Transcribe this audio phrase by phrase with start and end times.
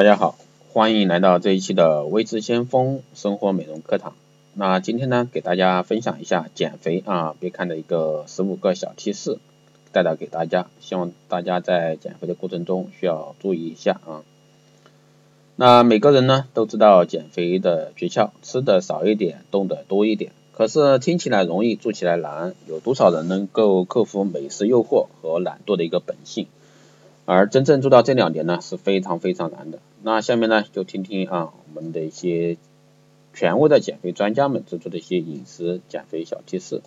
[0.00, 0.38] 大家好，
[0.72, 4.14] 欢迎来到这一期的微知先锋生活美容课堂。
[4.54, 9.38] 那今天呢，给大家分享一下减肥啊别看的一个十五个小提示，
[9.92, 14.24] 带到给大家，希望大家在减肥的过程中需要注意一下啊。
[15.56, 20.32] 那每个人呢都知道减肥的诀窍，吃的少一点，动的多一点。
[20.54, 26.46] 可是听起来容易，做起来难，有多少人能够克服美食诱惑和懒惰的一个本性？
[27.26, 29.78] 而真正做到这两点呢，是非常非常难的。
[30.02, 32.56] 那下面呢，就听听啊，我们的一些
[33.34, 36.82] 权威的减肥专家们做出的一些饮食减肥小贴士。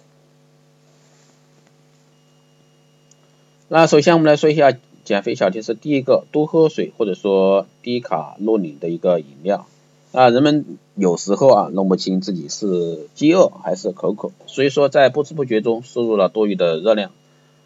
[3.67, 9.67] 那首先我们来说一下减肥小贴士，第一个，多喝水或者说低卡路里的一个饮料。
[10.11, 17.11] 啊，人们有时候啊弄不清自己是饥饿还是口渴，所以说在不知不觉中摄入了多余的热量。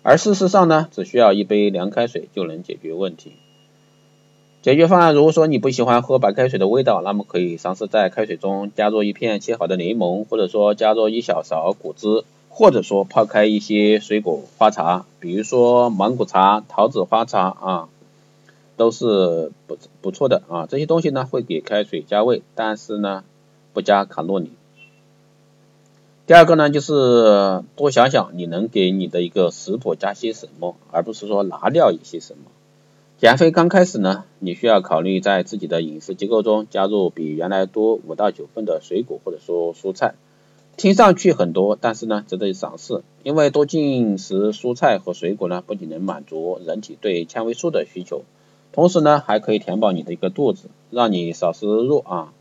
[0.04, 3.34] 而事实上呢，只需要一杯凉开水就能解决问题。
[4.63, 17.90] 解决方案，如果说你不喜欢喝白开水的味道，那么可以尝试在开水中加入一片切好的柠檬，或者说加入一小勺果汁，或者说泡开一些水果花茶，比如说芒果茶、桃子花茶啊，
[18.76, 20.67] 都是不不错的啊。
[20.67, 23.23] 这些东西呢会给开水加味，但是呢
[23.71, 24.51] 不加卡路里。
[26.26, 32.51] 第二个呢，就是多想想你能给你的一个食谱加些什么，而不是说拿掉一些什么。
[33.20, 40.13] 减肥刚开始呢，你需要考虑在自己的饮食结构中加入比原来多五到九份的水果或者说蔬菜。
[40.76, 48.21] 听上去很多，但是呢，值得尝试，因为多进食蔬菜和水果呢，不仅能满足人体对纤维素的需求，
[48.71, 52.32] 同时呢，还可以填饱你的一个肚子，让你少摄入啊，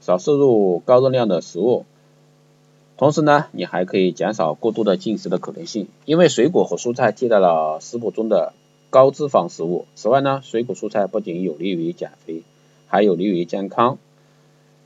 [0.00, 1.84] 少摄入高热量的食物。
[2.96, 8.52] 同时呢，你还可以减少过度的进食的可能性，因为水果和蔬菜替代了食谱中的
[8.94, 9.86] 高脂肪食物。
[9.96, 12.44] 此外呢，水果蔬菜不仅有利于减肥，
[12.86, 13.98] 还有利于健康。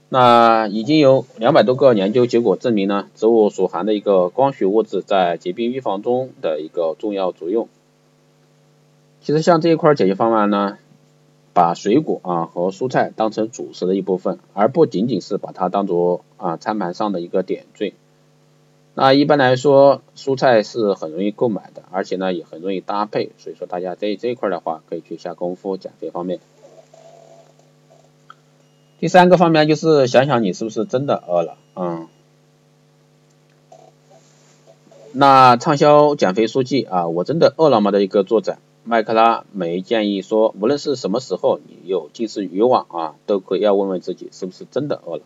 [0.08, 7.68] 那已经有两百多个研究结果证明呢，植物所含的一个光学物质在疾病预防中的一个重要作用。
[9.20, 10.78] 其实像这一块解决方案呢，
[11.52, 17.92] 把水果啊和蔬菜当成主食的一部分，而不仅仅是把它当做啊餐盘上的一个点缀。
[19.00, 26.40] 那一般来说，蔬菜是很容易购买的，而且呢也很容易搭配，所以说大家在这一块的话，可以去下功夫减肥方面。
[28.98, 32.08] 第三个方面就是想想你是不是真的饿了，嗯。
[35.12, 45.22] 那畅销减肥书籍啊，我真的饿了吗的一个作者麦克拉梅建议说，无论是什么时候你有进食欲望啊，都可以要问问自己是不是真的饿了。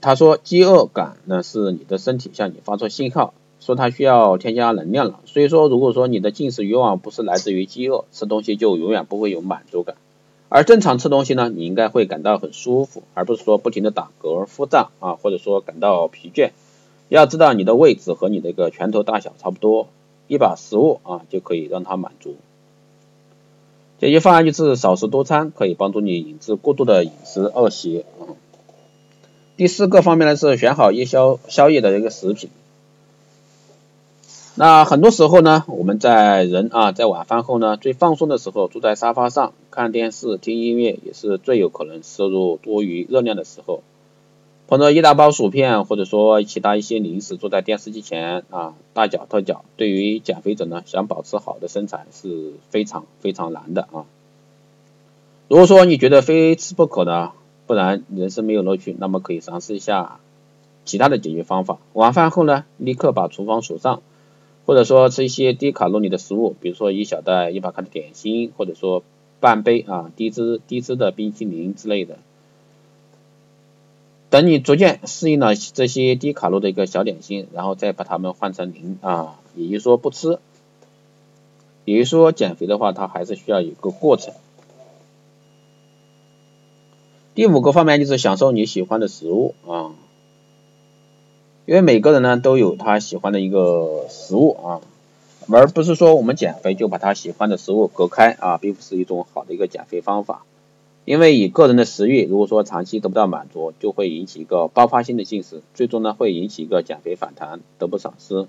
[0.00, 5.20] 他说，饥饿感呢是你的身体向你发出信号，说它需要添加能量了。
[5.26, 9.96] 所以说，如果说你的进食欲望不是来自于饥饿，吃东西就永远不会有满足感。
[10.48, 16.50] 而正常吃东西呢，你应该会感到很舒服，而不是说不停的打嗝、腹胀啊，或者说感到疲倦。
[17.08, 19.88] 要知道你的位置和你的一个拳头大小差不多，
[20.26, 22.36] 一把食物啊就可以让它满足。
[23.98, 28.04] 解决方案就是少食多餐，可以帮助你引致过度的饮食恶习。
[29.60, 32.48] 第四个方面呢是选好夜宵宵夜的一个食品。
[34.54, 43.82] 那很多时候呢，我们在人啊在晚饭后呢最放松的时候，坐在沙发上看电视听音乐，也是最有可能摄入多余热量的时候。
[44.66, 54.06] 捧着一大包薯片或者说其他一些零食，坐在电视机前啊大嚼特嚼，对于减肥者呢想保持好的身材是非常非常难的啊。
[55.48, 57.32] 如果说你觉得非吃不可呢？
[57.70, 60.18] 不然人生没有乐趣，那么可以尝试一下
[60.84, 61.78] 其他的解决方法。
[61.92, 64.02] 晚饭后呢，立刻把厨房锁上，
[64.66, 69.04] 或者说吃一些低卡路里的食物，比如说一小袋一百克的点心，或者说
[69.38, 72.18] 半杯啊低脂低脂的冰淇淋之类的。
[74.30, 80.40] 等你逐渐适应了这些低卡路的一个小点心，然后再把它们换成零啊，也就是说不吃。
[81.84, 84.34] 也就是说减肥的话，它还是需要一个过程。
[87.40, 89.92] 第五个方面就是享受你喜欢的食物啊，
[91.64, 94.80] 因为每个人呢都有他喜欢的一个食物啊，
[95.48, 100.42] 而不是说我们减肥就把他喜欢的食物隔开啊，并不是一种好的一个减肥方法。
[101.06, 108.48] 因为以个人的食欲，如果说长期得不到满足，就会引起一个爆发性的进食，最终呢会引起一个减肥反弹，得不偿失。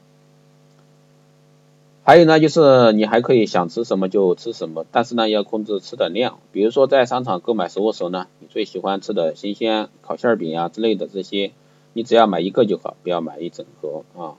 [2.03, 6.39] 还有呢，就是你还可以想吃什么就吃什么，但是呢要控制吃的量。
[6.51, 11.51] 比如说在商场购买食物时候呢，你最喜欢吃的新鲜烤馅饼啊之类的这些，
[11.93, 14.33] 你只要买一个就好，不要买一整盒啊。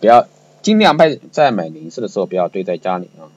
[0.00, 0.26] 不要
[0.62, 3.30] 尽量在在买零食的时候不要堆在家里啊。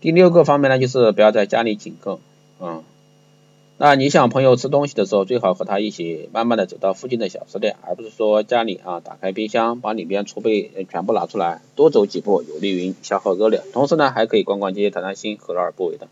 [0.00, 2.18] 第六个方面呢，就是不要在家里请客
[2.58, 2.82] 啊。
[3.76, 16.06] 那你想朋友吃东西的时候，最好和他一起慢慢的走到附近的小吃店，而不是说家里啊打开冰箱把里边储备全部拿出来，多走几步有利于消耗热量，同时呢还可以逛逛街、谈谈心，何乐而不为的。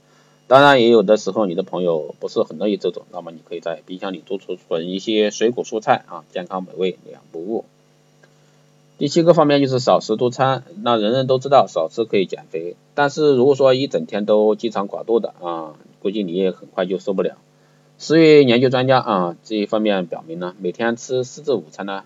[0.48, 7.64] 当然也有的时候你的朋友不是很乐意这种，那么你可以在冰箱里多储存一些水果蔬菜啊，健康美味两不误。
[8.98, 17.36] 第七个方面就是少食多餐，那人人都知道少吃可以减肥，但是如果说一整天都饥肠寡肚的啊，估计你也很快就受不了。
[18.02, 22.02] 食欲研究专家啊这一方面表明呢，每天吃四至五餐呢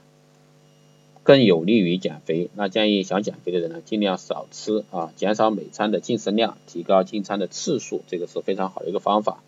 [1.23, 2.51] 更有利于减肥。
[2.55, 9.39] 那建议想减肥的人呢，尽量少吃啊，减少每餐的进食量，提高进餐的次数，这个是非常好的一个方法。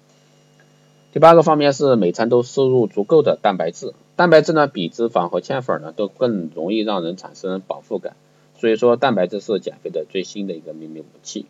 [1.13, 8.17] 第八个方面是每餐都摄入足够的蛋白质，蛋白质呢比脂肪和淀粉呢都更容易让人产生饱腹感，
[8.59, 11.45] 所以说蛋白质是减肥的最新的一个秘密武器。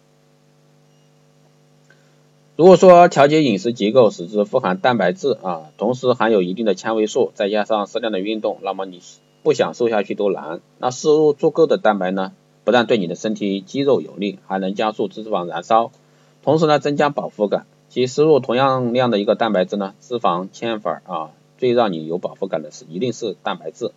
[2.58, 9.00] 如果说调节饮食结构，使之富含蛋白质啊，同时含有一定的纤维素，再加上适量的运动，那么你
[9.44, 10.60] 不想瘦下去都难。
[10.78, 12.32] 那摄入足够的蛋白呢，
[12.64, 15.93] 不但对你的身体肌肉有利，还能加速脂肪燃烧，
[16.43, 17.64] 同时呢增加饱腹感。
[17.90, 23.93] 其摄入同样量的一个蛋白质呢，脂肪、纤粉啊，最让你有饱腹感的是一定是蛋白质。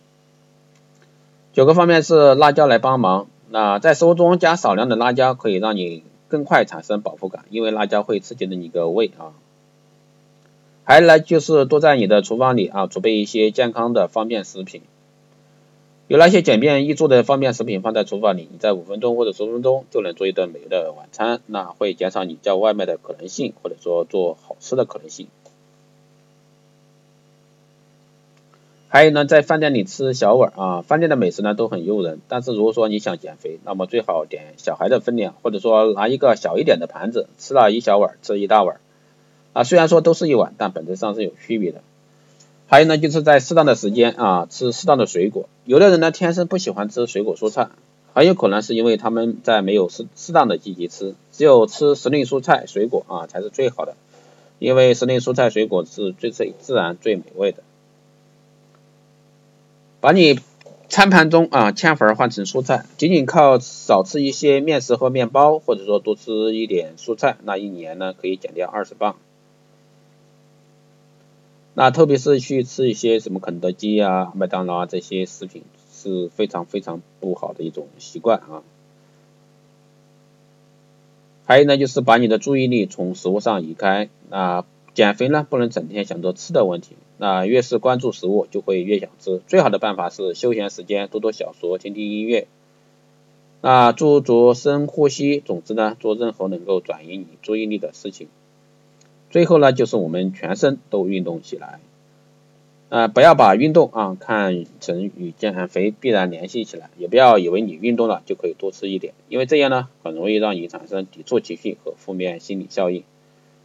[1.52, 6.04] 九个方面是辣椒来帮忙，那在食物中加少量的辣椒，可以让你。
[6.32, 9.36] 更快产生饱腹感，因为辣椒会刺激了你的胃啊。
[10.84, 14.80] 还来，就是多在你的厨房里啊储备一些健康的方便食品。
[16.08, 25.26] 有那些简便易做的方便食品放在厨房里，你在五分钟或者十分钟就能做一顿美味的晚餐，那会减少你叫外卖的可能性，或者说做好吃的可能性。
[28.94, 38.80] 还有呢，在饭店里吃小碗啊，饭店的美食呢都很诱人，但是如果说你想减肥，那么最好点小孩的分量，或者说拿一个小一点的盘子，吃了一小碗，吃一大碗
[39.54, 41.80] 啊，虽然说都是一碗，但本质上是有区别的。
[42.66, 45.48] 还有呢，就是在适当的时间啊，吃适当的水果。
[45.64, 47.70] 有的人呢天生不喜欢吃水果蔬菜，
[48.12, 53.94] 很有可能是因为他们在没有适适当的季节吃，只有吃时令蔬菜水果啊才是最好的，
[54.58, 57.62] 因为时令蔬菜水果是最最自然最美味的。
[60.02, 60.40] 把你
[60.88, 69.14] 餐盘中啊淀粉换成蔬菜，仅仅靠少吃一些面食和面包，或者说多吃一点蔬菜，那一年呢可以减掉二十磅。
[71.74, 75.62] 那特别是去吃一些什么肯德基啊、麦当劳啊这些食品
[75.94, 78.64] 是非常非常不好的一种习惯啊。
[81.44, 84.08] 还有呢，就是把你的注意力从食物上移开。
[84.28, 84.64] 那
[84.94, 86.96] 减肥呢，不能整天想着吃的问题。
[87.22, 89.40] 那越是关注食物，就会越想吃。
[89.46, 92.48] 最好的办法是休闲时间多多小说，听听音乐。
[93.60, 98.26] 那做做深呼吸，总之呢，做任何能够转移你注意力的事情。
[99.30, 101.78] 最后呢，就是我们全身都运动起来。
[102.88, 113.04] 啊，不要把运动啊看成与减肥必然联系起来，也不要以为你运动了就可以多吃一点，因为这样呢，很容易让你产生抵触情绪和负面心理效应，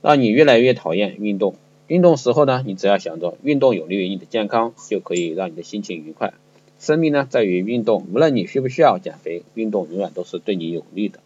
[0.04, 1.56] 让你越来越讨厌运动。
[1.87, 6.33] 运动时候呢，你只要想着运动有利于你的健康，就可以让你的心情愉快。
[6.79, 11.19] 生命呢在于运动，无论你需不需要减肥，运动永远都是对你有利的。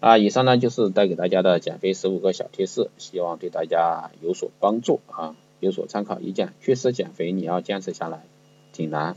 [0.00, 6.52] 啊，以上呢就是带给大家的减肥十五个小贴士，希望对大家有所帮助啊，有所参考意见。
[6.60, 8.24] 确实减肥你要坚持下来
[8.72, 9.16] 挺难，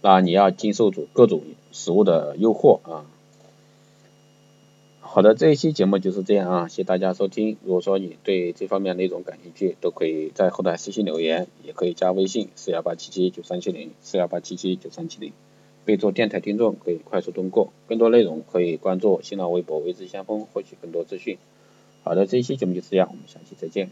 [0.00, 1.42] 那你要经受住各种
[1.72, 3.04] 食物的诱惑啊。
[5.16, 7.56] 好的，这一期节目就是这样啊，谢谢大家收听。
[7.64, 15.32] 如果说你对这方面内容感兴趣，都可以在后台私信留言，也可以加微信四幺八七七九三七零四幺八七七九三七零，
[15.86, 17.72] 备注电台听众可以快速通过。
[17.88, 21.38] 更多内容可以关注新浪微博“未知先锋”获取更多资讯。
[22.04, 23.88] 好的，这一期节目就是这样，我们下期再见。